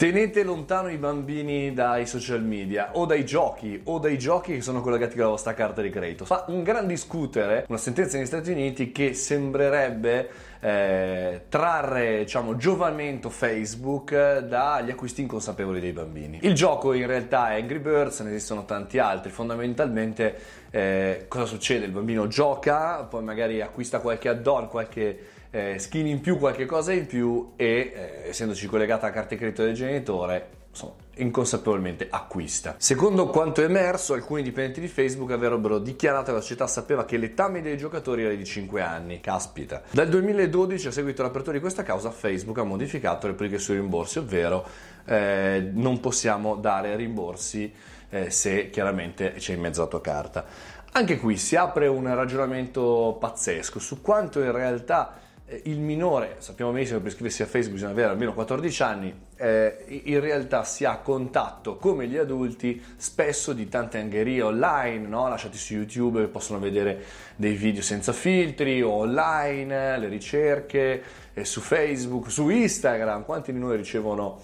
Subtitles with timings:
[0.00, 4.80] Tenete lontano i bambini dai social media o dai giochi o dai giochi che sono
[4.80, 6.24] collegati con la vostra carta di credito.
[6.24, 13.28] Fa un gran discutere una sentenza negli Stati Uniti che sembrerebbe eh, trarre diciamo, giovamento
[13.28, 16.38] Facebook dagli acquisti inconsapevoli dei bambini.
[16.44, 19.30] Il gioco in realtà è Angry Birds, ne esistono tanti altri.
[19.30, 20.34] Fondamentalmente
[20.70, 21.84] eh, cosa succede?
[21.84, 25.18] Il bambino gioca, poi magari acquista qualche add-on, qualche
[25.50, 29.36] eh, skin in più, qualche cosa in più e eh, essendoci collegata la carta di
[29.36, 32.76] credito del genitore, insomma, inconsapevolmente acquista.
[32.78, 37.48] Secondo quanto emerso, alcuni dipendenti di Facebook avrebbero dichiarato che la società sapeva che l'età
[37.48, 39.20] media dei giocatori era di 5 anni.
[39.20, 39.82] Caspita.
[39.90, 44.18] Dal 2012, a seguito dell'apertura di questa causa, Facebook ha modificato le politiche sui rimborsi,
[44.18, 44.64] ovvero
[45.04, 47.72] eh, non possiamo dare rimborsi
[48.08, 50.44] eh, se chiaramente c'è in mezzo la tua carta.
[50.92, 55.18] Anche qui si apre un ragionamento pazzesco su quanto in realtà
[55.64, 60.02] il minore, sappiamo benissimo che per iscriversi a Facebook bisogna avere almeno 14 anni, eh,
[60.04, 65.28] in realtà si ha contatto come gli adulti spesso di tante angherie online, no?
[65.28, 67.02] lasciati su YouTube possono vedere
[67.36, 71.02] dei video senza filtri o online, le ricerche,
[71.34, 74.40] eh, su Facebook, su Instagram, quanti di noi ricevono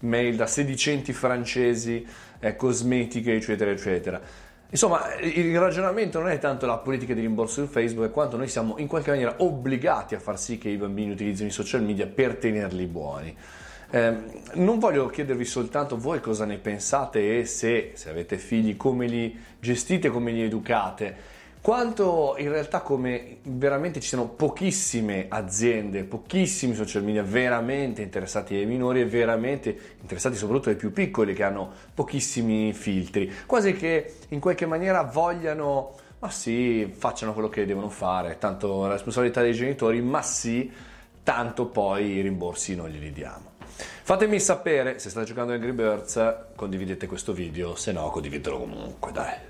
[0.00, 2.06] mail da sedicenti francesi,
[2.40, 4.20] eh, cosmetiche eccetera eccetera.
[4.70, 8.76] Insomma, il ragionamento non è tanto la politica di rimborso su Facebook, quanto noi siamo
[8.76, 12.36] in qualche maniera obbligati a far sì che i bambini utilizzino i social media per
[12.36, 13.34] tenerli buoni.
[13.90, 14.16] Eh,
[14.54, 19.38] non voglio chiedervi soltanto voi cosa ne pensate e se, se avete figli, come li
[19.58, 21.16] gestite, come li educate
[21.60, 28.66] quanto in realtà come veramente ci sono pochissime aziende, pochissimi social media veramente interessati ai
[28.66, 34.40] minori e veramente interessati soprattutto ai più piccoli che hanno pochissimi filtri, quasi che in
[34.40, 40.00] qualche maniera vogliano, ma sì, facciano quello che devono fare, tanto la responsabilità dei genitori,
[40.00, 40.70] ma sì,
[41.22, 43.56] tanto poi i rimborsi non glieli diamo.
[44.08, 49.46] Fatemi sapere se state giocando Angry Birds, condividete questo video, se no condividetelo comunque, dai.